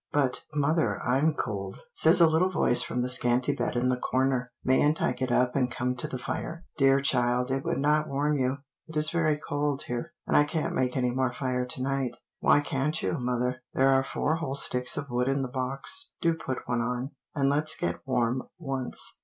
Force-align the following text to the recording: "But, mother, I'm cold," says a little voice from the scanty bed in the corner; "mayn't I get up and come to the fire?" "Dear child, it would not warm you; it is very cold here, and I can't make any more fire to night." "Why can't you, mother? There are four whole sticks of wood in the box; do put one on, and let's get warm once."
"But, 0.11 0.45
mother, 0.55 0.99
I'm 1.03 1.35
cold," 1.35 1.77
says 1.93 2.19
a 2.19 2.25
little 2.27 2.49
voice 2.49 2.81
from 2.81 3.01
the 3.03 3.07
scanty 3.09 3.53
bed 3.55 3.75
in 3.75 3.89
the 3.89 3.97
corner; 3.97 4.51
"mayn't 4.63 4.99
I 4.99 5.11
get 5.11 5.31
up 5.31 5.55
and 5.55 5.69
come 5.69 5.95
to 5.97 6.07
the 6.07 6.17
fire?" 6.17 6.65
"Dear 6.75 7.01
child, 7.01 7.51
it 7.51 7.63
would 7.63 7.77
not 7.77 8.07
warm 8.09 8.35
you; 8.35 8.57
it 8.87 8.97
is 8.97 9.11
very 9.11 9.39
cold 9.47 9.83
here, 9.83 10.11
and 10.25 10.35
I 10.35 10.43
can't 10.43 10.73
make 10.73 10.97
any 10.97 11.11
more 11.11 11.31
fire 11.31 11.67
to 11.67 11.83
night." 11.83 12.17
"Why 12.39 12.61
can't 12.61 12.99
you, 13.03 13.19
mother? 13.19 13.61
There 13.75 13.89
are 13.89 14.03
four 14.03 14.37
whole 14.37 14.55
sticks 14.55 14.97
of 14.97 15.11
wood 15.11 15.27
in 15.27 15.43
the 15.43 15.49
box; 15.51 16.13
do 16.19 16.33
put 16.33 16.67
one 16.67 16.81
on, 16.81 17.11
and 17.35 17.47
let's 17.47 17.75
get 17.77 17.99
warm 18.07 18.41
once." 18.57 19.19